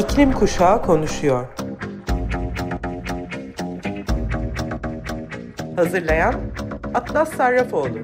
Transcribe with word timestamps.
İklim 0.00 0.32
Kuşağı 0.32 0.82
konuşuyor. 0.82 1.46
Hazırlayan 5.76 6.34
Atlas 6.94 7.36
Sarrafoğlu. 7.36 7.98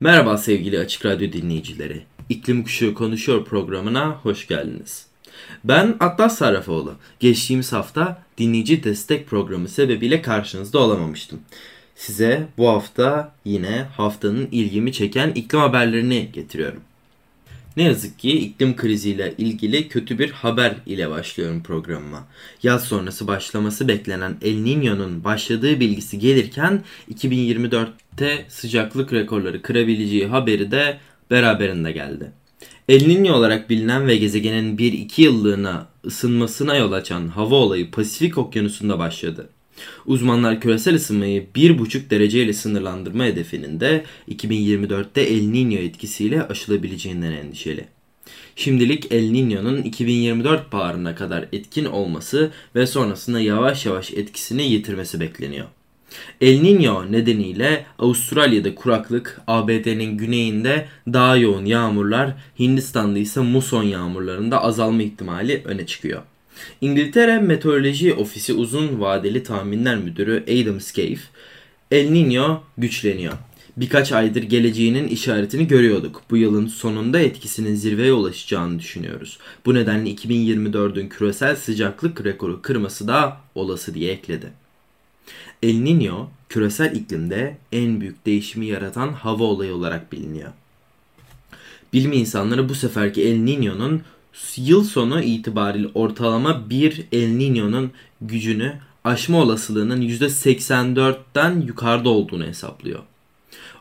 Merhaba 0.00 0.38
sevgili 0.38 0.78
Açık 0.78 1.06
Radyo 1.06 1.32
dinleyicileri. 1.32 2.02
İklim 2.28 2.62
Kuşağı 2.62 2.94
Konuşuyor 2.94 3.44
programına 3.44 4.10
hoş 4.10 4.46
geldiniz. 4.46 5.06
Ben 5.64 5.96
Atlas 6.00 6.38
Sarrafoğlu. 6.38 6.94
Geçtiğimiz 7.20 7.72
hafta 7.72 8.22
dinleyici 8.38 8.84
destek 8.84 9.26
programı 9.26 9.68
sebebiyle 9.68 10.22
karşınızda 10.22 10.78
olamamıştım. 10.78 11.40
Size 11.96 12.48
bu 12.58 12.68
hafta 12.68 13.34
yine 13.44 13.86
haftanın 13.96 14.48
ilgimi 14.52 14.92
çeken 14.92 15.30
iklim 15.30 15.60
haberlerini 15.60 16.28
getiriyorum. 16.32 16.80
Ne 17.76 17.82
yazık 17.82 18.18
ki 18.18 18.30
iklim 18.30 18.76
kriziyle 18.76 19.34
ilgili 19.38 19.88
kötü 19.88 20.18
bir 20.18 20.30
haber 20.30 20.74
ile 20.86 21.10
başlıyorum 21.10 21.62
programıma. 21.62 22.26
Yaz 22.62 22.84
sonrası 22.84 23.26
başlaması 23.26 23.88
beklenen 23.88 24.36
El 24.42 24.56
Niño'nun 24.56 25.24
başladığı 25.24 25.80
bilgisi 25.80 26.18
gelirken 26.18 26.82
2024'te 27.14 28.44
sıcaklık 28.48 29.12
rekorları 29.12 29.62
kırabileceği 29.62 30.26
haberi 30.26 30.70
de 30.70 30.98
beraberinde 31.30 31.92
geldi. 31.92 32.32
El 32.88 33.00
Niño 33.00 33.30
olarak 33.30 33.70
bilinen 33.70 34.06
ve 34.06 34.16
gezegenin 34.16 34.76
1-2 34.76 35.20
yıllığına 35.22 35.88
ısınmasına 36.06 36.76
yol 36.76 36.92
açan 36.92 37.28
hava 37.28 37.54
olayı 37.54 37.90
Pasifik 37.90 38.38
Okyanusu'nda 38.38 38.98
başladı. 38.98 39.48
Uzmanlar 40.06 40.60
küresel 40.60 40.94
ısınmayı 40.94 41.46
1,5 41.54 42.10
derece 42.10 42.42
ile 42.42 42.52
sınırlandırma 42.52 43.24
hedefinin 43.24 43.80
de 43.80 44.04
2024'te 44.28 45.20
El 45.20 45.42
Niño 45.42 45.78
etkisiyle 45.78 46.42
aşılabileceğinden 46.42 47.32
endişeli. 47.32 47.84
Şimdilik 48.56 49.12
El 49.12 49.30
Niño'nun 49.30 49.82
2024 49.82 50.72
baharına 50.72 51.14
kadar 51.14 51.48
etkin 51.52 51.84
olması 51.84 52.50
ve 52.74 52.86
sonrasında 52.86 53.40
yavaş 53.40 53.86
yavaş 53.86 54.10
etkisini 54.12 54.62
yitirmesi 54.62 55.20
bekleniyor. 55.20 55.66
El 56.40 56.60
Niño 56.60 57.12
nedeniyle 57.12 57.86
Avustralya'da 57.98 58.74
kuraklık, 58.74 59.40
ABD'nin 59.46 60.18
güneyinde 60.18 60.88
daha 61.12 61.36
yoğun 61.36 61.64
yağmurlar, 61.64 62.34
Hindistan'da 62.58 63.18
ise 63.18 63.40
muson 63.40 63.82
yağmurlarında 63.82 64.62
azalma 64.62 65.02
ihtimali 65.02 65.62
öne 65.64 65.86
çıkıyor. 65.86 66.22
İngiltere 66.80 67.38
Meteoroloji 67.38 68.14
Ofisi 68.14 68.52
Uzun 68.54 69.00
Vadeli 69.00 69.42
Tahminler 69.42 69.96
Müdürü 69.96 70.42
Adam 70.42 70.80
Scaife, 70.80 71.22
El 71.90 72.08
Niño 72.08 72.58
güçleniyor. 72.78 73.32
Birkaç 73.76 74.12
aydır 74.12 74.42
geleceğinin 74.42 75.08
işaretini 75.08 75.68
görüyorduk. 75.68 76.22
Bu 76.30 76.36
yılın 76.36 76.66
sonunda 76.66 77.20
etkisinin 77.20 77.74
zirveye 77.74 78.12
ulaşacağını 78.12 78.78
düşünüyoruz. 78.78 79.38
Bu 79.66 79.74
nedenle 79.74 80.10
2024'ün 80.10 81.08
küresel 81.08 81.56
sıcaklık 81.56 82.24
rekoru 82.24 82.62
kırması 82.62 83.08
da 83.08 83.36
olası 83.54 83.94
diye 83.94 84.12
ekledi. 84.12 84.52
El 85.62 85.74
Niño 85.74 86.26
küresel 86.48 86.96
iklimde 86.96 87.56
en 87.72 88.00
büyük 88.00 88.26
değişimi 88.26 88.66
yaratan 88.66 89.12
hava 89.12 89.44
olayı 89.44 89.74
olarak 89.74 90.12
biliniyor. 90.12 90.52
Bilim 91.92 92.12
insanları 92.12 92.68
bu 92.68 92.74
seferki 92.74 93.22
El 93.22 93.36
Niño'nun 93.36 94.00
yıl 94.56 94.84
sonu 94.84 95.22
itibariyle 95.22 95.88
ortalama 95.94 96.70
bir 96.70 97.06
El 97.12 97.28
Niño'nun 97.28 97.90
gücünü 98.20 98.74
aşma 99.04 99.42
olasılığının 99.42 100.02
%84'ten 100.02 101.60
yukarıda 101.60 102.08
olduğunu 102.08 102.46
hesaplıyor. 102.46 103.00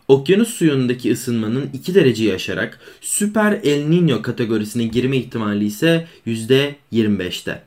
Okyanus 0.08 0.50
suyundaki 0.50 1.12
ısınmanın 1.12 1.70
2 1.74 1.96
dereceyi 1.96 2.34
aşarak 2.34 2.80
süper 3.02 3.52
El 3.52 3.82
Niño 3.82 4.22
kategorisine 4.22 4.84
girme 4.84 5.18
ihtimali 5.18 5.66
ise 5.66 6.08
%25'te. 6.28 7.64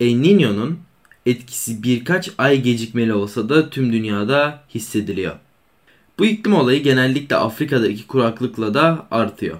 El 0.00 0.12
Niño'nun 0.12 0.78
etkisi 1.26 1.82
birkaç 1.82 2.30
ay 2.38 2.62
gecikmeli 2.62 3.12
olsa 3.12 3.48
da 3.48 3.70
tüm 3.70 3.92
dünyada 3.92 4.64
hissediliyor. 4.74 5.36
Bu 6.18 6.26
iklim 6.26 6.54
olayı 6.54 6.82
genellikle 6.82 7.36
Afrika'daki 7.36 8.06
kuraklıkla 8.06 8.74
da 8.74 9.06
artıyor. 9.10 9.56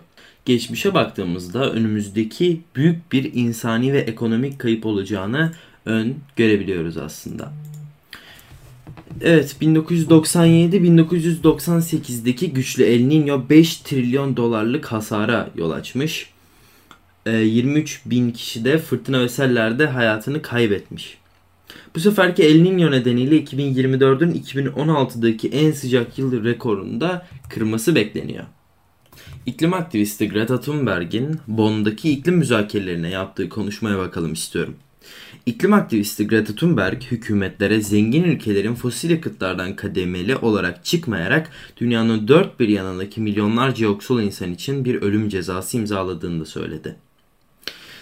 Geçmişe 0.48 0.94
baktığımızda 0.94 1.72
önümüzdeki 1.72 2.60
büyük 2.76 3.12
bir 3.12 3.30
insani 3.34 3.92
ve 3.92 3.98
ekonomik 3.98 4.58
kayıp 4.58 4.86
olacağını 4.86 5.52
ön 5.86 6.14
görebiliyoruz 6.36 6.96
aslında. 6.96 7.52
Evet 9.20 9.56
1997-1998'deki 9.60 12.52
güçlü 12.52 12.84
El 12.84 13.00
Niño 13.00 13.48
5 13.48 13.76
trilyon 13.76 14.36
dolarlık 14.36 14.86
hasara 14.86 15.50
yol 15.56 15.70
açmış. 15.70 16.30
23 17.26 18.02
bin 18.06 18.30
kişi 18.30 18.64
de 18.64 18.78
fırtına 18.78 19.20
ve 19.20 19.28
sellerde 19.28 19.86
hayatını 19.86 20.42
kaybetmiş. 20.42 21.18
Bu 21.94 22.00
seferki 22.00 22.42
El 22.42 22.60
Niño 22.60 22.90
nedeniyle 22.90 23.44
2024'ün 23.44 24.32
2016'daki 24.32 25.48
en 25.48 25.72
sıcak 25.72 26.18
yıl 26.18 26.44
rekorunu 26.44 27.00
da 27.00 27.26
kırması 27.50 27.94
bekleniyor. 27.94 28.44
İklim 29.46 29.74
aktivisti 29.74 30.28
Greta 30.28 30.60
Thunberg'in 30.60 31.38
Bonn'daki 31.48 32.10
iklim 32.10 32.34
müzakerelerine 32.36 33.10
yaptığı 33.10 33.48
konuşmaya 33.48 33.98
bakalım 33.98 34.32
istiyorum. 34.32 34.74
İklim 35.46 35.72
aktivisti 35.72 36.26
Greta 36.26 36.54
Thunberg 36.54 37.02
hükümetlere 37.02 37.80
zengin 37.80 38.24
ülkelerin 38.24 38.74
fosil 38.74 39.10
yakıtlardan 39.10 39.76
kademeli 39.76 40.36
olarak 40.36 40.84
çıkmayarak 40.84 41.50
dünyanın 41.76 42.28
dört 42.28 42.60
bir 42.60 42.68
yanındaki 42.68 43.20
milyonlarca 43.20 43.86
yoksul 43.86 44.22
insan 44.22 44.52
için 44.52 44.84
bir 44.84 45.02
ölüm 45.02 45.28
cezası 45.28 45.76
imzaladığını 45.76 46.40
da 46.40 46.44
söyledi. 46.44 46.96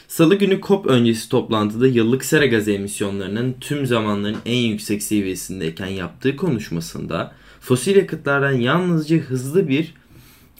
Salı 0.08 0.34
günü 0.34 0.60
COP 0.60 0.86
öncesi 0.86 1.28
toplantıda 1.28 1.86
yıllık 1.86 2.24
sera 2.24 2.46
gazı 2.46 2.70
emisyonlarının 2.70 3.56
tüm 3.60 3.86
zamanların 3.86 4.36
en 4.46 4.58
yüksek 4.58 5.02
seviyesindeyken 5.02 5.86
yaptığı 5.86 6.36
konuşmasında 6.36 7.32
fosil 7.60 7.96
yakıtlardan 7.96 8.52
yalnızca 8.52 9.16
hızlı 9.16 9.68
bir 9.68 9.94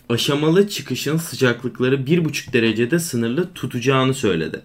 aşamalı 0.08 0.68
çıkışın 0.68 1.16
sıcaklıkları 1.16 1.94
1,5 1.94 2.52
derecede 2.52 2.98
sınırlı 2.98 3.52
tutacağını 3.54 4.14
söyledi. 4.14 4.62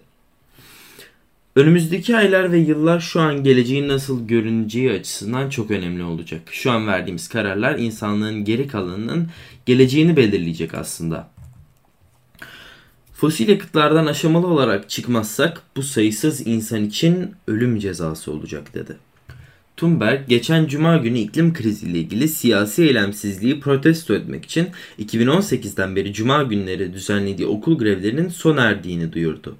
Önümüzdeki 1.56 2.16
aylar 2.16 2.52
ve 2.52 2.58
yıllar 2.58 3.00
şu 3.00 3.20
an 3.20 3.44
geleceğin 3.44 3.88
nasıl 3.88 4.28
görüneceği 4.28 4.92
açısından 4.92 5.50
çok 5.50 5.70
önemli 5.70 6.02
olacak. 6.02 6.42
Şu 6.50 6.70
an 6.70 6.86
verdiğimiz 6.86 7.28
kararlar 7.28 7.78
insanlığın 7.78 8.44
geri 8.44 8.68
kalanının 8.68 9.28
geleceğini 9.66 10.16
belirleyecek 10.16 10.74
aslında. 10.74 11.30
Fosil 13.12 13.48
yakıtlardan 13.48 14.06
aşamalı 14.06 14.46
olarak 14.46 14.90
çıkmazsak 14.90 15.62
bu 15.76 15.82
sayısız 15.82 16.46
insan 16.46 16.84
için 16.84 17.34
ölüm 17.46 17.78
cezası 17.78 18.32
olacak 18.32 18.74
dedi. 18.74 18.96
Thunberg 19.76 20.28
geçen 20.28 20.66
cuma 20.66 20.96
günü 20.96 21.18
iklim 21.18 21.54
kriziyle 21.54 21.98
ilgili 21.98 22.28
siyasi 22.28 22.82
eylemsizliği 22.82 23.60
protesto 23.60 24.14
etmek 24.14 24.44
için 24.44 24.68
2018'den 24.98 25.96
beri 25.96 26.12
cuma 26.12 26.42
günleri 26.42 26.92
düzenlediği 26.92 27.48
okul 27.48 27.78
grevlerinin 27.78 28.28
sona 28.28 28.62
erdiğini 28.62 29.12
duyurdu. 29.12 29.56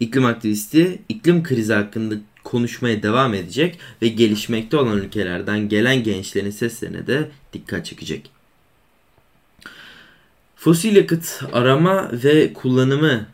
İklim 0.00 0.24
aktivisti 0.24 0.98
iklim 1.08 1.42
krizi 1.42 1.72
hakkında 1.72 2.14
konuşmaya 2.44 3.02
devam 3.02 3.34
edecek 3.34 3.78
ve 4.02 4.08
gelişmekte 4.08 4.76
olan 4.76 4.98
ülkelerden 4.98 5.68
gelen 5.68 6.02
gençlerin 6.02 6.50
seslerine 6.50 7.06
de 7.06 7.28
dikkat 7.52 7.86
çekecek. 7.86 8.30
Fosil 10.56 10.96
yakıt 10.96 11.42
arama 11.52 12.10
ve 12.12 12.52
kullanımı 12.52 13.26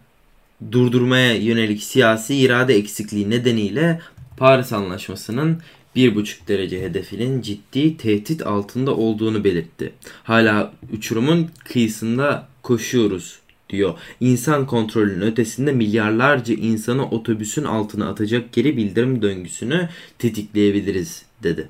durdurmaya 0.72 1.34
yönelik 1.34 1.82
siyasi 1.82 2.36
irade 2.36 2.74
eksikliği 2.74 3.30
nedeniyle 3.30 4.00
Paris 4.36 4.72
Anlaşması'nın 4.72 5.60
1,5 5.96 6.48
derece 6.48 6.82
hedefinin 6.82 7.42
ciddi 7.42 7.96
tehdit 7.96 8.46
altında 8.46 8.96
olduğunu 8.96 9.44
belirtti. 9.44 9.92
Hala 10.22 10.72
uçurumun 10.92 11.48
kıyısında 11.64 12.48
koşuyoruz 12.62 13.38
diyor. 13.70 13.94
İnsan 14.20 14.66
kontrolünün 14.66 15.26
ötesinde 15.26 15.72
milyarlarca 15.72 16.54
insanı 16.54 17.10
otobüsün 17.10 17.64
altına 17.64 18.08
atacak 18.08 18.52
geri 18.52 18.76
bildirim 18.76 19.22
döngüsünü 19.22 19.88
tetikleyebiliriz 20.18 21.22
dedi. 21.42 21.68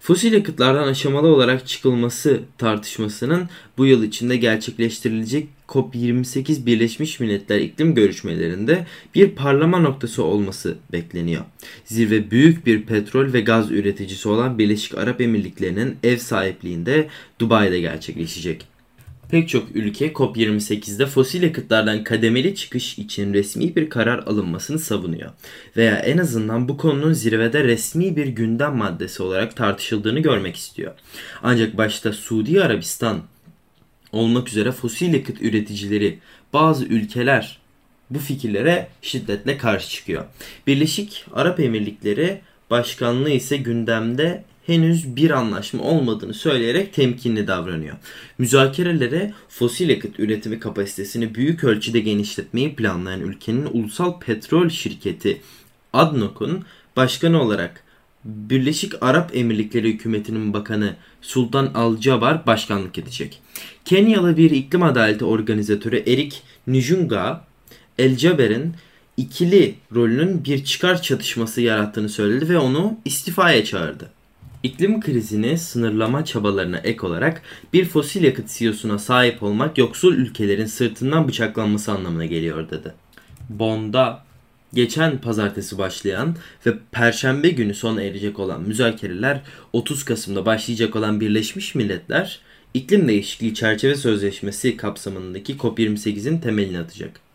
Fosil 0.00 0.32
yakıtlardan 0.32 0.88
aşamalı 0.88 1.28
olarak 1.28 1.66
çıkılması 1.66 2.40
tartışmasının 2.58 3.48
bu 3.78 3.86
yıl 3.86 4.02
içinde 4.02 4.36
gerçekleştirilecek 4.36 5.48
COP28 5.68 6.66
Birleşmiş 6.66 7.20
Milletler 7.20 7.58
iklim 7.58 7.94
görüşmelerinde 7.94 8.86
bir 9.14 9.30
parlama 9.30 9.78
noktası 9.78 10.24
olması 10.24 10.76
bekleniyor. 10.92 11.44
Zirve 11.84 12.30
büyük 12.30 12.66
bir 12.66 12.82
petrol 12.82 13.32
ve 13.32 13.40
gaz 13.40 13.70
üreticisi 13.70 14.28
olan 14.28 14.58
Birleşik 14.58 14.98
Arap 14.98 15.20
Emirlikleri'nin 15.20 15.96
ev 16.02 16.16
sahipliğinde 16.16 17.08
Dubai'de 17.38 17.80
gerçekleşecek. 17.80 18.77
Pek 19.30 19.48
çok 19.48 19.76
ülke 19.76 20.12
COP28'de 20.12 21.06
fosil 21.06 21.42
yakıtlardan 21.42 22.04
kademeli 22.04 22.54
çıkış 22.54 22.98
için 22.98 23.34
resmi 23.34 23.76
bir 23.76 23.90
karar 23.90 24.18
alınmasını 24.18 24.78
savunuyor. 24.78 25.30
Veya 25.76 25.96
en 25.96 26.18
azından 26.18 26.68
bu 26.68 26.76
konunun 26.76 27.12
zirvede 27.12 27.64
resmi 27.64 28.16
bir 28.16 28.26
gündem 28.26 28.76
maddesi 28.76 29.22
olarak 29.22 29.56
tartışıldığını 29.56 30.20
görmek 30.20 30.56
istiyor. 30.56 30.92
Ancak 31.42 31.76
başta 31.76 32.12
Suudi 32.12 32.62
Arabistan 32.62 33.22
olmak 34.12 34.48
üzere 34.48 34.72
fosil 34.72 35.14
yakıt 35.14 35.42
üreticileri 35.42 36.18
bazı 36.52 36.84
ülkeler 36.84 37.58
bu 38.10 38.18
fikirlere 38.18 38.88
şiddetle 39.02 39.58
karşı 39.58 39.88
çıkıyor. 39.88 40.24
Birleşik 40.66 41.24
Arap 41.32 41.60
Emirlikleri 41.60 42.40
Başkanlığı 42.70 43.30
ise 43.30 43.56
gündemde 43.56 44.44
henüz 44.68 45.16
bir 45.16 45.30
anlaşma 45.30 45.82
olmadığını 45.82 46.34
söyleyerek 46.34 46.94
temkinli 46.94 47.46
davranıyor. 47.46 47.96
Müzakerelere 48.38 49.32
fosil 49.48 49.88
yakıt 49.88 50.20
üretimi 50.20 50.60
kapasitesini 50.60 51.34
büyük 51.34 51.64
ölçüde 51.64 52.00
genişletmeyi 52.00 52.76
planlayan 52.76 53.20
ülkenin 53.20 53.68
ulusal 53.72 54.20
petrol 54.20 54.68
şirketi 54.68 55.40
ADNOC'un 55.92 56.64
başkanı 56.96 57.42
olarak 57.42 57.84
Birleşik 58.24 58.92
Arap 59.00 59.36
Emirlikleri 59.36 59.92
hükümetinin 59.92 60.52
bakanı 60.52 60.96
Sultan 61.22 61.70
Al-Jaber 61.74 62.46
başkanlık 62.46 62.98
edecek. 62.98 63.40
Kenyalı 63.84 64.36
bir 64.36 64.50
iklim 64.50 64.82
adaleti 64.82 65.24
organizatörü 65.24 65.96
Erik 66.06 66.42
Nijunga, 66.66 67.44
El 67.98 68.16
Jaber'in 68.18 68.74
ikili 69.16 69.74
rolünün 69.94 70.44
bir 70.44 70.64
çıkar 70.64 71.02
çatışması 71.02 71.60
yarattığını 71.60 72.08
söyledi 72.08 72.48
ve 72.48 72.58
onu 72.58 72.98
istifaya 73.04 73.64
çağırdı. 73.64 74.17
İklim 74.62 75.00
krizini 75.00 75.58
sınırlama 75.58 76.24
çabalarına 76.24 76.78
ek 76.78 77.06
olarak 77.06 77.42
bir 77.72 77.84
fosil 77.84 78.24
yakıt 78.24 78.48
CEO'suna 78.48 78.98
sahip 78.98 79.42
olmak 79.42 79.78
yoksul 79.78 80.14
ülkelerin 80.14 80.66
sırtından 80.66 81.28
bıçaklanması 81.28 81.92
anlamına 81.92 82.26
geliyor 82.26 82.70
dedi. 82.70 82.94
Bond'a 83.48 84.24
geçen 84.74 85.18
pazartesi 85.18 85.78
başlayan 85.78 86.36
ve 86.66 86.74
perşembe 86.92 87.48
günü 87.48 87.74
sona 87.74 88.02
erecek 88.02 88.38
olan 88.38 88.62
müzakereler 88.62 89.40
30 89.72 90.04
Kasım'da 90.04 90.46
başlayacak 90.46 90.96
olan 90.96 91.20
Birleşmiş 91.20 91.74
Milletler 91.74 92.40
İklim 92.74 93.08
Değişikliği 93.08 93.54
Çerçeve 93.54 93.94
Sözleşmesi 93.94 94.76
kapsamındaki 94.76 95.56
COP28'in 95.56 96.40
temelini 96.40 96.78
atacak. 96.78 97.27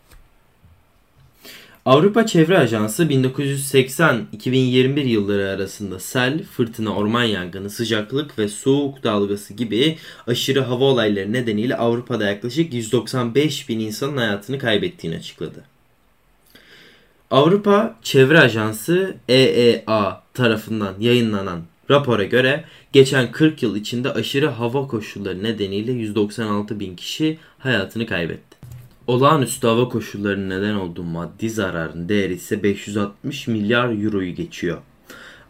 Avrupa 1.86 2.26
Çevre 2.26 2.58
Ajansı 2.58 3.04
1980-2021 3.04 5.00
yılları 5.00 5.48
arasında 5.48 5.98
sel, 5.98 6.42
fırtına, 6.42 6.96
orman 6.96 7.22
yangını, 7.22 7.70
sıcaklık 7.70 8.38
ve 8.38 8.48
soğuk 8.48 9.04
dalgası 9.04 9.54
gibi 9.54 9.98
aşırı 10.26 10.60
hava 10.60 10.84
olayları 10.84 11.32
nedeniyle 11.32 11.76
Avrupa'da 11.76 12.24
yaklaşık 12.26 12.74
195 12.74 13.68
bin 13.68 13.80
insanın 13.80 14.16
hayatını 14.16 14.58
kaybettiğini 14.58 15.16
açıkladı. 15.16 15.64
Avrupa 17.30 17.96
Çevre 18.02 18.40
Ajansı 18.40 19.16
EEA 19.28 20.22
tarafından 20.34 20.94
yayınlanan 21.00 21.62
rapora 21.90 22.24
göre 22.24 22.64
geçen 22.92 23.32
40 23.32 23.62
yıl 23.62 23.76
içinde 23.76 24.12
aşırı 24.12 24.48
hava 24.48 24.88
koşulları 24.88 25.42
nedeniyle 25.42 25.92
196 25.92 26.80
bin 26.80 26.96
kişi 26.96 27.38
hayatını 27.58 28.06
kaybetti. 28.06 28.53
Olağanüstü 29.06 29.66
hava 29.66 29.88
koşullarının 29.88 30.50
neden 30.50 30.74
olduğu 30.74 31.02
maddi 31.02 31.50
zararın 31.50 32.08
değeri 32.08 32.34
ise 32.34 32.62
560 32.62 33.48
milyar 33.48 34.04
euroyu 34.04 34.34
geçiyor. 34.34 34.78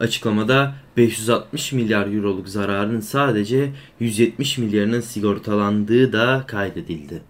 Açıklamada 0.00 0.74
560 0.96 1.72
milyar 1.72 2.06
euroluk 2.06 2.48
zararın 2.48 3.00
sadece 3.00 3.72
170 4.00 4.58
milyarının 4.58 5.00
sigortalandığı 5.00 6.12
da 6.12 6.44
kaydedildi. 6.46 7.22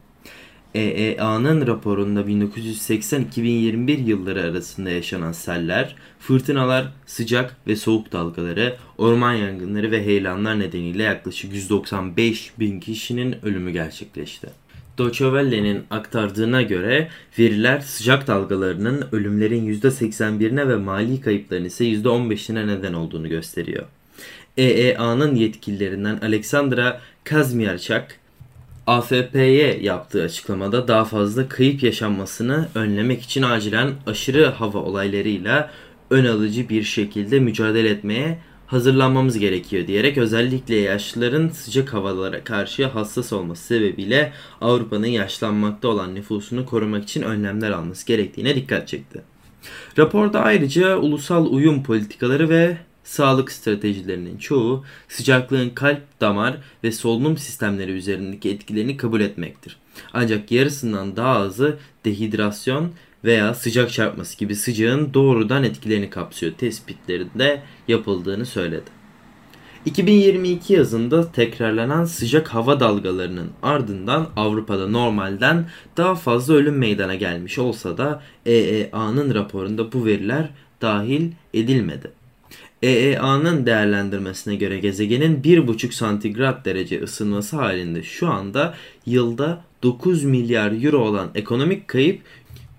EEA'nın 0.75 1.67
raporunda 1.67 2.21
1980-2021 2.21 4.05
yılları 4.05 4.43
arasında 4.43 4.91
yaşanan 4.91 5.33
seller, 5.33 5.97
fırtınalar, 6.19 6.93
sıcak 7.07 7.57
ve 7.67 7.77
soğuk 7.77 8.13
dalgaları, 8.13 8.77
orman 8.99 9.33
yangınları 9.33 9.91
ve 9.91 10.05
heyelanlar 10.05 10.59
nedeniyle 10.59 11.03
yaklaşık 11.03 11.53
195 11.53 12.53
bin 12.59 12.81
kişinin 12.81 13.37
ölümü 13.45 13.71
gerçekleşti. 13.71 14.64
Deutsche 14.99 15.85
aktardığına 15.91 16.63
göre 16.63 17.09
veriler 17.39 17.81
sıcak 17.81 18.27
dalgalarının 18.27 19.05
ölümlerin 19.13 19.81
%81'ine 19.81 20.69
ve 20.69 20.77
mali 20.77 21.21
kayıpların 21.21 21.65
ise 21.65 21.85
%15'ine 21.85 22.67
neden 22.67 22.93
olduğunu 22.93 23.29
gösteriyor. 23.29 23.85
EEA'nın 24.57 25.35
yetkililerinden 25.35 26.19
Alexandra 26.23 27.01
Kazmierczak, 27.25 28.19
AFP'ye 28.87 29.79
yaptığı 29.83 30.23
açıklamada 30.23 30.89
daha 30.89 31.05
fazla 31.05 31.49
kayıp 31.49 31.83
yaşanmasını 31.83 32.69
önlemek 32.75 33.23
için 33.23 33.43
acilen 33.43 33.91
aşırı 34.07 34.47
hava 34.47 34.79
olaylarıyla 34.79 35.71
ön 36.11 36.25
alıcı 36.25 36.69
bir 36.69 36.83
şekilde 36.83 37.41
mücadele 37.41 37.89
etmeye 37.89 38.39
hazırlanmamız 38.75 39.39
gerekiyor 39.39 39.87
diyerek 39.87 40.19
özellikle 40.19 40.75
yaşlıların 40.75 41.49
sıcak 41.49 41.95
havalara 41.95 42.45
karşı 42.45 42.87
hassas 42.87 43.33
olması 43.33 43.65
sebebiyle 43.65 44.33
Avrupa'nın 44.61 45.07
yaşlanmakta 45.07 45.89
olan 45.89 46.15
nüfusunu 46.15 46.67
korumak 46.67 47.05
için 47.05 47.23
önlemler 47.23 47.71
alması 47.71 48.07
gerektiğine 48.07 48.55
dikkat 48.55 48.89
çekti. 48.89 49.23
Raporda 49.99 50.41
ayrıca 50.41 50.97
ulusal 50.97 51.47
uyum 51.47 51.83
politikaları 51.83 52.49
ve 52.49 52.77
sağlık 53.05 53.53
stratejilerinin 53.53 54.39
çoğu 54.39 54.85
sıcaklığın 55.09 55.71
kalp, 55.71 56.21
damar 56.21 56.57
ve 56.85 56.93
solunum 56.93 57.39
sistemleri 57.39 57.91
üzerindeki 57.91 58.51
etkilerini 58.51 58.97
kabul 58.97 59.21
etmektir. 59.21 59.77
Ancak 60.13 60.53
yarısından 60.53 61.17
daha 61.17 61.37
azı 61.39 61.79
dehidrasyon 62.05 62.93
veya 63.25 63.55
sıcak 63.55 63.93
çarpması 63.93 64.39
gibi 64.39 64.55
sıcağın 64.55 65.15
doğrudan 65.15 65.65
etkilerini 65.65 66.11
kapsıyor 66.11 66.53
tespitlerinde 66.53 67.63
yapıldığını 67.89 68.47
söyledi. 68.47 69.05
2022 69.85 70.73
yazında 70.73 71.33
tekrarlanan 71.33 72.05
sıcak 72.05 72.49
hava 72.49 72.81
dalgalarının 72.81 73.51
ardından 73.63 74.29
Avrupa'da 74.37 74.89
normalden 74.89 75.69
daha 75.97 76.15
fazla 76.15 76.55
ölüm 76.55 76.79
meydana 76.79 77.15
gelmiş 77.15 77.59
olsa 77.59 77.99
da 77.99 78.23
EEA'nın 78.47 79.35
raporunda 79.35 79.93
bu 79.93 80.07
veriler 80.07 80.49
dahil 80.83 81.31
edilmedi. 81.55 82.11
EEA'nın 82.83 83.67
değerlendirmesine 83.67 84.57
göre 84.57 84.79
gezegenin 84.79 85.43
1,5 85.43 85.93
santigrat 85.93 86.65
derece 86.65 87.03
ısınması 87.03 87.57
halinde 87.57 88.03
şu 88.03 88.29
anda 88.29 88.75
yılda 89.07 89.65
9 89.83 90.25
milyar 90.25 90.85
euro 90.85 90.99
olan 90.99 91.31
ekonomik 91.35 91.89
kayıp 91.89 92.21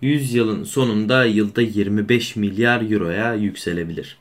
100 0.01 0.33
yılın 0.33 0.63
sonunda 0.63 1.25
yılda 1.25 1.61
25 1.61 2.35
milyar 2.35 2.91
euroya 2.91 3.33
yükselebilir. 3.33 4.17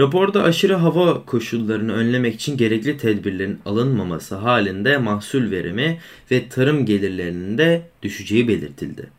Raporda 0.00 0.42
aşırı 0.42 0.74
hava 0.74 1.24
koşullarını 1.24 1.92
önlemek 1.92 2.34
için 2.34 2.56
gerekli 2.56 2.96
tedbirlerin 2.96 3.58
alınmaması 3.66 4.34
halinde 4.34 4.98
mahsul 4.98 5.50
verimi 5.50 5.98
ve 6.30 6.48
tarım 6.48 6.86
gelirlerinin 6.86 7.58
de 7.58 7.82
düşeceği 8.02 8.48
belirtildi. 8.48 9.10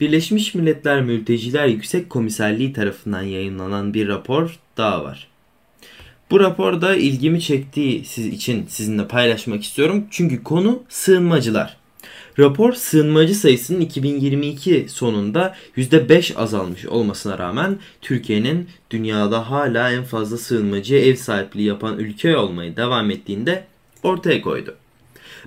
Birleşmiş 0.00 0.54
Milletler 0.54 1.02
Mülteciler 1.02 1.66
Yüksek 1.66 2.10
Komiserliği 2.10 2.72
tarafından 2.72 3.22
yayınlanan 3.22 3.94
bir 3.94 4.08
rapor 4.08 4.58
daha 4.76 5.04
var. 5.04 5.28
Bu 6.30 6.40
raporda 6.40 6.96
ilgimi 6.96 7.40
çektiği 7.40 8.04
siz 8.04 8.26
için 8.26 8.66
sizinle 8.66 9.08
paylaşmak 9.08 9.62
istiyorum. 9.62 10.04
Çünkü 10.10 10.42
konu 10.42 10.82
sığınmacılar. 10.88 11.81
Rapor 12.38 12.72
sığınmacı 12.72 13.34
sayısının 13.34 13.80
2022 13.80 14.86
sonunda 14.88 15.54
%5 15.76 16.36
azalmış 16.36 16.86
olmasına 16.86 17.38
rağmen 17.38 17.78
Türkiye'nin 18.02 18.68
dünyada 18.90 19.50
hala 19.50 19.92
en 19.92 20.04
fazla 20.04 20.36
sığınmacıya 20.36 21.00
ev 21.00 21.14
sahipliği 21.16 21.66
yapan 21.66 21.98
ülke 21.98 22.36
olmayı 22.36 22.76
devam 22.76 23.10
ettiğinde 23.10 23.64
ortaya 24.02 24.42
koydu. 24.42 24.74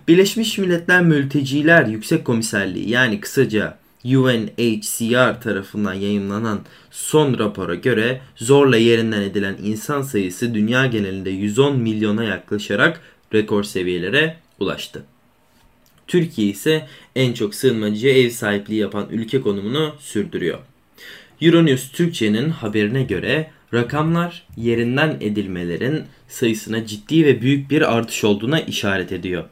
Birleşmiş 0.08 0.58
Milletler 0.58 1.02
Mülteciler 1.02 1.86
Yüksek 1.86 2.26
Komiserliği 2.26 2.90
yani 2.90 3.20
kısaca 3.20 3.78
UNHCR 4.06 5.42
tarafından 5.42 5.94
yayınlanan 5.94 6.60
son 6.92 7.40
rapora 7.40 7.76
göre 7.76 8.22
zorla 8.36 8.78
yerinden 8.78 9.22
edilen 9.22 9.58
insan 9.64 10.02
sayısı 10.02 10.54
dünya 10.54 10.86
genelinde 10.86 11.30
110 11.30 11.78
milyona 11.80 12.24
yaklaşarak 12.24 13.02
rekor 13.34 13.64
seviyelere 13.64 14.38
ulaştı. 14.60 15.04
Türkiye 16.08 16.48
ise 16.48 16.88
en 17.16 17.34
çok 17.34 17.56
sığınmacıya 17.56 18.14
ev 18.14 18.30
sahipliği 18.30 18.80
yapan 18.80 19.08
ülke 19.12 19.42
konumunu 19.42 19.96
sürdürüyor. 20.00 20.60
Euronews 21.42 21.92
Türkçe'nin 21.92 22.50
haberine 22.50 23.04
göre 23.04 23.52
rakamlar 23.74 24.48
yerinden 24.58 25.18
edilmelerin 25.22 26.04
sayısına 26.28 26.86
ciddi 26.86 27.26
ve 27.26 27.42
büyük 27.42 27.72
bir 27.72 27.96
artış 27.96 28.24
olduğuna 28.24 28.60
işaret 28.60 29.12
ediyor. 29.12 29.44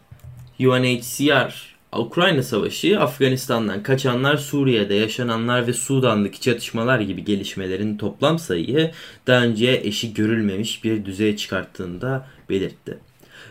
UNHCR 0.60 1.74
Ukrayna 2.00 2.44
Savaşı, 2.44 3.00
Afganistan'dan 3.00 3.84
kaçanlar, 3.84 4.38
Suriye'de 4.38 4.94
yaşananlar 4.94 5.68
ve 5.68 5.74
Sudan'daki 5.74 6.42
çatışmalar 6.42 7.00
gibi 7.00 7.24
gelişmelerin 7.24 7.98
toplam 7.98 8.40
sayıyı 8.40 8.92
daha 9.28 9.44
önce 9.44 9.82
eşi 9.84 10.14
görülmemiş 10.14 10.84
bir 10.84 11.06
düzeye 11.06 11.38
çıkarttığını 11.38 12.02
da 12.02 12.28
belirtti. 12.50 12.98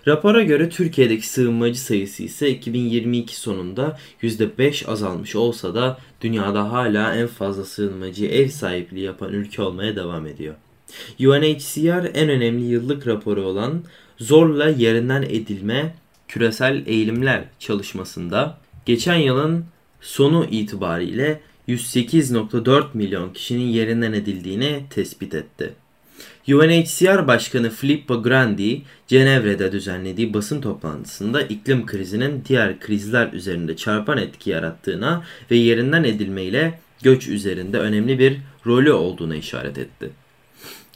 Rapora 0.08 0.42
göre 0.42 0.68
Türkiye'deki 0.68 1.28
sığınmacı 1.28 1.80
sayısı 1.80 2.22
ise 2.22 2.50
2022 2.50 3.36
sonunda 3.36 3.98
%5 4.22 4.86
azalmış 4.86 5.36
olsa 5.36 5.74
da 5.74 5.98
dünyada 6.20 6.72
hala 6.72 7.14
en 7.14 7.26
fazla 7.26 7.64
sığınmacı 7.64 8.26
ev 8.26 8.48
sahipliği 8.48 9.04
yapan 9.04 9.32
ülke 9.32 9.62
olmaya 9.62 9.96
devam 9.96 10.26
ediyor. 10.26 10.54
UNHCR 11.20 12.10
en 12.14 12.28
önemli 12.28 12.64
yıllık 12.64 13.06
raporu 13.06 13.42
olan 13.42 13.82
zorla 14.18 14.68
yerinden 14.68 15.22
edilme 15.22 15.94
küresel 16.28 16.82
eğilimler 16.86 17.44
çalışmasında 17.58 18.58
geçen 18.86 19.16
yılın 19.16 19.64
sonu 20.00 20.46
itibariyle 20.50 21.40
108.4 21.68 22.84
milyon 22.94 23.32
kişinin 23.32 23.66
yerinden 23.66 24.12
edildiğini 24.12 24.82
tespit 24.90 25.34
etti. 25.34 25.74
UNHCR 26.48 27.26
Başkanı 27.26 27.70
Filippo 27.70 28.22
Grandi, 28.22 28.82
Cenevre'de 29.06 29.72
düzenlediği 29.72 30.34
basın 30.34 30.60
toplantısında 30.60 31.42
iklim 31.42 31.86
krizinin 31.86 32.44
diğer 32.48 32.80
krizler 32.80 33.32
üzerinde 33.32 33.76
çarpan 33.76 34.18
etki 34.18 34.50
yarattığına 34.50 35.24
ve 35.50 35.56
yerinden 35.56 36.04
edilmeyle 36.04 36.78
göç 37.02 37.28
üzerinde 37.28 37.78
önemli 37.78 38.18
bir 38.18 38.38
rolü 38.66 38.92
olduğuna 38.92 39.36
işaret 39.36 39.78
etti. 39.78 40.10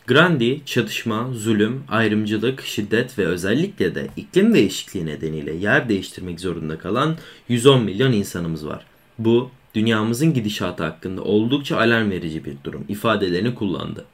Grandi, 0.06 0.60
çatışma, 0.66 1.30
zulüm, 1.32 1.84
ayrımcılık, 1.88 2.62
şiddet 2.62 3.18
ve 3.18 3.26
özellikle 3.26 3.94
de 3.94 4.06
iklim 4.16 4.54
değişikliği 4.54 5.06
nedeniyle 5.06 5.54
yer 5.54 5.88
değiştirmek 5.88 6.40
zorunda 6.40 6.78
kalan 6.78 7.16
110 7.48 7.82
milyon 7.84 8.12
insanımız 8.12 8.66
var. 8.66 8.86
Bu, 9.18 9.50
dünyamızın 9.74 10.34
gidişatı 10.34 10.84
hakkında 10.84 11.22
oldukça 11.22 11.76
alarm 11.76 12.10
verici 12.10 12.44
bir 12.44 12.54
durum 12.64 12.84
ifadelerini 12.88 13.54
kullandı. 13.54 14.04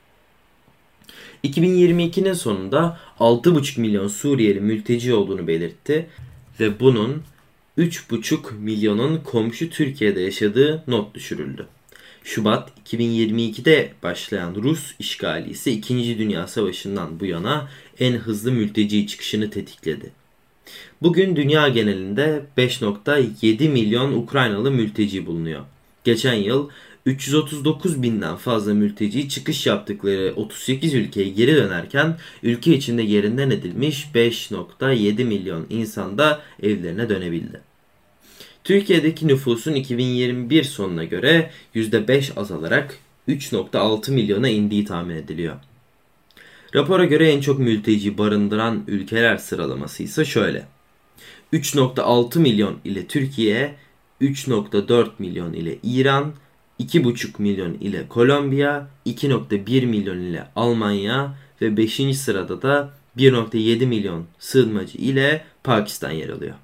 2022'nin 1.45 2.33
sonunda 2.33 2.99
6,5 3.19 3.81
milyon 3.81 4.09
Suriyeli 4.09 4.61
mülteci 4.61 5.15
olduğunu 5.15 5.47
belirtti 5.47 6.07
ve 6.61 6.81
bunun 6.81 7.23
3,5 7.79 8.55
milyonun 8.55 9.17
komşu 9.17 9.71
Türkiye'de 9.71 10.21
yaşadığı 10.21 10.85
not 10.87 11.15
düşürüldü. 11.15 11.67
Şubat 12.25 12.71
2022'de 12.87 13.93
başlayan 14.03 14.55
Rus 14.55 14.95
işgali 14.99 15.51
ise 15.51 15.73
2. 15.73 16.19
Dünya 16.19 16.47
Savaşı'ndan 16.47 17.21
bu 17.21 17.27
yana 17.27 17.69
en 18.01 18.13
hızlı 18.13 18.53
mülteci 18.53 19.07
çıkışını 19.07 19.51
tetikledi. 19.51 20.13
Bugün 21.03 21.37
dünya 21.37 21.69
genelinde 21.69 22.43
5.7 22.59 23.69
milyon 23.69 24.13
Ukraynalı 24.13 24.71
mülteci 24.71 25.27
bulunuyor. 25.27 25.61
Geçen 26.05 26.35
yıl 26.35 26.69
339 27.07 28.03
binden 28.03 28.37
fazla 28.37 28.75
mülteci 28.75 29.29
çıkış 29.29 29.67
yaptıkları 29.67 30.33
38 30.37 30.95
ülkeye 30.95 31.29
geri 31.29 31.57
dönerken 31.57 32.19
ülke 32.43 32.75
içinde 32.75 33.03
yerinden 33.03 33.51
edilmiş 33.51 34.09
5.7 34.15 35.25
milyon 35.25 35.67
insan 35.71 36.19
da 36.19 36.43
evlerine 36.63 37.09
dönebildi. 37.09 37.61
Türkiye'deki 38.65 39.29
nüfusun 39.29 39.75
2021 39.75 40.65
sonuna 40.65 41.05
göre 41.05 41.51
%5 41.75 42.41
azalarak 42.41 42.99
3.6 43.29 44.11
milyona 44.13 44.49
indiği 44.49 44.85
tahmin 44.85 45.17
ediliyor. 45.17 45.57
Rapora 46.75 47.05
göre 47.05 47.33
en 47.33 47.41
çok 47.41 47.59
mülteci 47.59 48.19
barındıran 48.19 48.85
ülkeler 48.87 49.37
sıralaması 49.37 50.03
ise 50.03 50.25
şöyle. 50.25 50.67
3.6 51.53 52.39
milyon 52.39 52.79
ile 52.85 53.07
Türkiye, 53.07 53.75
3.4 54.21 55.11
milyon 55.19 55.53
ile 55.53 55.79
İran, 55.83 56.33
2,5 56.83 57.29
milyon 57.39 57.75
ile 57.75 58.09
Kolombiya, 58.09 58.89
2.1 59.07 59.87
milyon 59.87 60.19
ile 60.19 60.47
Almanya 60.57 61.35
ve 61.63 61.77
5. 61.77 62.19
sırada 62.19 62.63
da 62.63 62.91
1.7 63.19 63.87
milyon 63.87 64.25
sığınmacı 64.39 64.99
ile 64.99 65.45
Pakistan 65.65 66.11
yer 66.11 66.29
alıyor. 66.29 66.55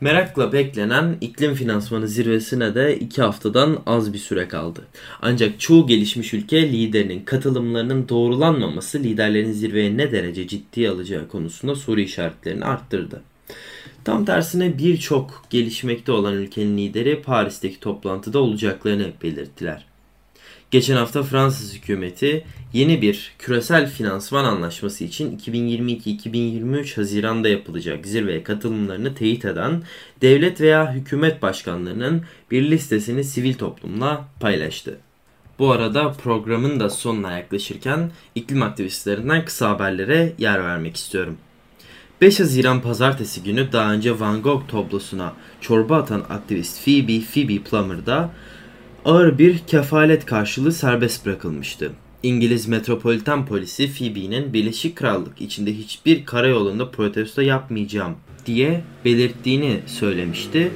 Merakla 0.00 0.52
beklenen 0.52 1.16
iklim 1.20 1.54
finansmanı 1.54 2.08
zirvesine 2.08 2.74
de 2.74 2.98
2 2.98 3.22
haftadan 3.22 3.78
az 3.86 4.12
bir 4.12 4.18
süre 4.18 4.48
kaldı. 4.48 4.80
Ancak 5.22 5.60
çoğu 5.60 5.86
gelişmiş 5.86 6.34
ülke 6.34 6.72
liderinin 6.72 7.24
katılımlarının 7.24 8.08
doğrulanmaması 8.08 8.98
liderlerin 8.98 9.52
zirveye 9.52 9.96
ne 9.96 10.12
derece 10.12 10.48
ciddiye 10.48 10.90
alacağı 10.90 11.28
konusunda 11.28 11.74
soru 11.74 12.00
işaretlerini 12.00 12.64
arttırdı. 12.64 13.22
Tam 14.04 14.24
tersine 14.24 14.78
birçok 14.78 15.42
gelişmekte 15.50 16.12
olan 16.12 16.34
ülkenin 16.34 16.78
lideri 16.78 17.22
Paris'teki 17.22 17.80
toplantıda 17.80 18.38
olacaklarını 18.38 19.12
belirttiler. 19.22 19.86
Geçen 20.70 20.96
hafta 20.96 21.22
Fransız 21.22 21.74
hükümeti 21.74 22.44
yeni 22.72 23.02
bir 23.02 23.34
küresel 23.38 23.90
finansman 23.90 24.44
anlaşması 24.44 25.04
için 25.04 25.38
2022-2023 25.38 26.96
Haziran'da 26.96 27.48
yapılacak 27.48 28.06
zirveye 28.06 28.42
katılımlarını 28.42 29.14
teyit 29.14 29.44
eden 29.44 29.82
devlet 30.20 30.60
veya 30.60 30.92
hükümet 30.92 31.42
başkanlarının 31.42 32.22
bir 32.50 32.70
listesini 32.70 33.24
sivil 33.24 33.54
toplumla 33.54 34.28
paylaştı. 34.40 34.98
Bu 35.58 35.70
arada 35.70 36.12
programın 36.12 36.80
da 36.80 36.90
sonuna 36.90 37.32
yaklaşırken 37.32 38.10
iklim 38.34 38.62
aktivistlerinden 38.62 39.44
kısa 39.44 39.70
haberlere 39.70 40.32
yer 40.38 40.64
vermek 40.64 40.96
istiyorum. 40.96 41.38
5 42.20 42.40
Haziran 42.40 42.82
pazartesi 42.82 43.42
günü 43.42 43.72
daha 43.72 43.92
önce 43.92 44.20
Van 44.20 44.42
Gogh 44.42 44.68
tablosuna 44.68 45.32
çorba 45.60 45.96
atan 45.96 46.24
aktivist 46.28 46.84
Phoebe 46.84 47.20
Phoebe 47.20 47.58
Plummer'da 47.58 48.30
ağır 49.04 49.38
bir 49.38 49.58
kefalet 49.58 50.26
karşılığı 50.26 50.72
serbest 50.72 51.26
bırakılmıştı. 51.26 51.92
İngiliz 52.22 52.68
Metropolitan 52.68 53.46
Polisi 53.46 53.92
Phoebe'nin 53.92 54.52
Birleşik 54.52 54.96
Krallık 54.96 55.40
içinde 55.40 55.72
hiçbir 55.72 56.24
karayolunda 56.24 56.90
protesto 56.90 57.40
yapmayacağım 57.40 58.16
diye 58.46 58.82
belirttiğini 59.04 59.80
söylemişti. 59.86 60.70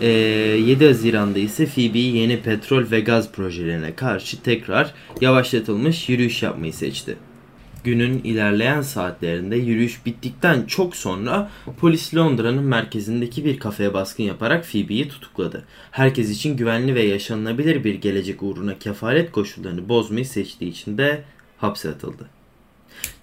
Ee, 0.00 0.06
7 0.06 0.86
Haziran'da 0.86 1.38
ise 1.38 1.66
Phoebe 1.66 1.98
yeni 1.98 2.40
petrol 2.40 2.90
ve 2.90 3.00
gaz 3.00 3.32
projelerine 3.32 3.94
karşı 3.94 4.42
tekrar 4.42 4.94
yavaşlatılmış 5.20 6.08
yürüyüş 6.08 6.42
yapmayı 6.42 6.72
seçti 6.72 7.16
günün 7.84 8.18
ilerleyen 8.24 8.82
saatlerinde 8.82 9.56
yürüyüş 9.56 10.06
bittikten 10.06 10.66
çok 10.66 10.96
sonra 10.96 11.50
polis 11.80 12.14
Londra'nın 12.14 12.64
merkezindeki 12.64 13.44
bir 13.44 13.58
kafeye 13.58 13.94
baskın 13.94 14.24
yaparak 14.24 14.64
Phoebe'yi 14.64 15.08
tutukladı. 15.08 15.64
Herkes 15.90 16.30
için 16.30 16.56
güvenli 16.56 16.94
ve 16.94 17.02
yaşanılabilir 17.02 17.84
bir 17.84 17.94
gelecek 17.94 18.42
uğruna 18.42 18.78
kefalet 18.78 19.32
koşullarını 19.32 19.88
bozmayı 19.88 20.26
seçtiği 20.26 20.70
için 20.70 20.98
de 20.98 21.24
hapse 21.58 21.90
atıldı. 21.90 22.28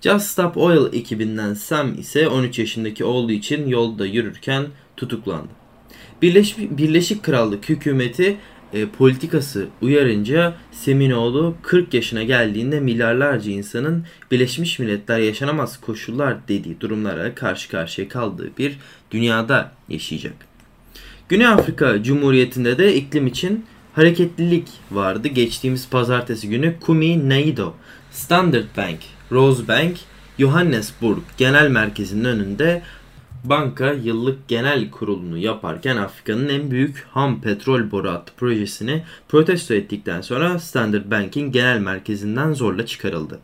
Just 0.02 0.26
Stop 0.26 0.58
Oil 0.58 0.94
ekibinden 0.94 1.54
Sam 1.54 2.00
ise 2.00 2.28
13 2.28 2.60
yaşındaki 2.60 3.06
oğlu 3.06 3.32
için 3.32 3.68
yolda 3.68 4.06
yürürken 4.06 4.66
tutuklandı. 4.98 5.50
Birleş, 6.22 6.58
Birleşik 6.58 7.24
Krallık 7.24 7.70
hükümeti 7.70 8.38
e, 8.74 8.86
politikası 8.86 9.68
uyarınca 9.82 10.54
Seminoğlu 10.72 11.56
40 11.62 11.94
yaşına 11.94 12.24
geldiğinde 12.24 12.80
milyarlarca 12.80 13.52
insanın 13.52 14.06
Birleşmiş 14.32 14.80
Milletler 14.80 15.20
yaşanamaz 15.20 15.82
koşullar 15.82 16.48
dediği 16.48 16.82
durumlara 16.82 17.36
karşı 17.36 17.70
karşıya 17.70 18.10
kaldığı 18.10 18.58
bir 18.58 18.78
dünyada 19.12 19.72
yaşayacak. 19.90 20.34
Güney 21.30 21.48
Afrika 21.48 22.04
Cumhuriyeti'nde 22.04 22.78
de 22.78 22.96
iklim 22.96 23.28
için 23.28 23.66
hareketlilik 23.96 24.68
vardı. 24.92 25.28
Geçtiğimiz 25.28 25.90
pazartesi 25.90 26.50
günü 26.50 26.76
Kumi 26.80 27.30
Naido, 27.30 27.74
Standard 28.12 28.78
Bank, 28.78 29.00
Rosebank, 29.32 29.98
Johannesburg 30.40 31.24
Genel 31.38 31.70
Merkezi'nin 31.70 32.26
önünde 32.26 32.82
Banka 33.50 33.94
yıllık 33.94 34.48
genel 34.48 34.92
kurulunu 34.92 35.38
yaparken 35.38 35.98
Afrika'nın 35.98 36.50
en 36.50 36.72
büyük 36.72 37.08
ham 37.12 37.42
petrol 37.42 37.92
boru 37.92 38.10
hattı 38.10 38.34
projesini 38.38 39.04
protesto 39.28 39.74
ettikten 39.74 40.22
sonra 40.22 40.60
Standard 40.60 41.12
Bank'in 41.12 41.52
genel 41.52 41.80
merkezinden 41.80 42.54
zorla 42.54 42.86
çıkarıldı. 42.86 43.40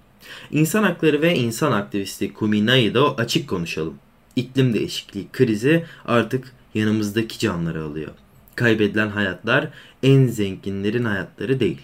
İnsan 0.51 0.84
hakları 0.84 1.22
ve 1.22 1.36
insan 1.36 1.72
aktivisti 1.72 2.34
Kumina'yı 2.34 2.93
da 2.93 3.15
açık 3.15 3.50
konuşalım. 3.50 3.93
İklim 4.36 4.74
değişikliği 4.74 5.27
krizi 5.31 5.86
artık 6.05 6.51
yanımızdaki 6.74 7.39
canları 7.39 7.84
alıyor. 7.84 8.12
Kaybedilen 8.55 9.10
hayatlar 9.10 9.67
en 10.03 10.27
zenginlerin 10.27 11.05
hayatları 11.05 11.60
değil. 11.60 11.81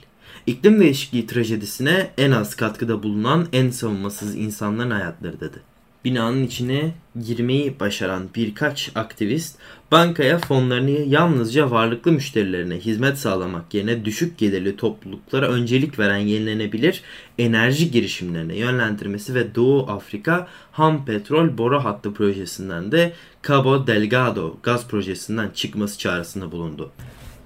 İklim 0.47 0.79
değişikliği 0.79 1.27
trajedisine 1.27 2.11
en 2.17 2.31
az 2.31 2.55
katkıda 2.55 3.03
bulunan 3.03 3.47
en 3.53 3.69
savunmasız 3.69 4.35
insanların 4.35 4.91
hayatları 4.91 5.39
dedi 5.39 5.76
binanın 6.07 6.43
içine 6.43 6.91
girmeyi 7.25 7.79
başaran 7.79 8.29
birkaç 8.35 8.91
aktivist 8.95 9.57
bankaya 9.91 10.39
fonlarını 10.39 10.89
yalnızca 10.89 11.71
varlıklı 11.71 12.11
müşterilerine 12.11 12.75
hizmet 12.75 13.17
sağlamak 13.17 13.73
yerine 13.73 14.05
düşük 14.05 14.37
gelirli 14.37 14.75
topluluklara 14.75 15.47
öncelik 15.47 15.99
veren 15.99 16.17
yenilenebilir 16.17 17.01
enerji 17.37 17.91
girişimlerine 17.91 18.57
yönlendirmesi 18.57 19.35
ve 19.35 19.55
Doğu 19.55 19.91
Afrika 19.91 20.47
ham 20.71 21.05
petrol 21.05 21.57
boru 21.57 21.83
hattı 21.83 22.13
projesinden 22.13 22.91
de 22.91 23.13
Cabo 23.47 23.87
Delgado 23.87 24.57
gaz 24.63 24.87
projesinden 24.87 25.49
çıkması 25.49 25.99
çağrısında 25.99 26.51
bulundu. 26.51 26.91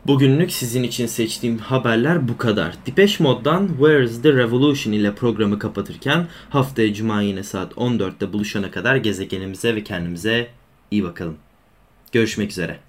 Bugünlük 0.08 0.52
sizin 0.52 0.84
için 0.84 1.06
seçtiğim 1.06 1.58
haberler 1.58 2.28
bu 2.28 2.38
kadar. 2.38 2.76
Depeche 2.86 3.24
Mode'dan 3.24 3.68
Where 3.68 4.04
is 4.04 4.22
the 4.22 4.34
Revolution 4.34 4.94
ile 4.94 5.16
programı 5.16 5.60
kapatırken 5.60 6.28
haftaya 6.50 6.94
cuma 6.94 7.22
yine 7.22 7.44
saat 7.44 7.74
14'te 7.74 8.34
buluşana 8.34 8.72
kadar 8.72 8.96
gezegenimize 8.96 9.76
ve 9.76 9.84
kendimize 9.84 10.48
iyi 10.92 11.04
bakalım. 11.04 11.38
Görüşmek 12.12 12.52
üzere. 12.52 12.80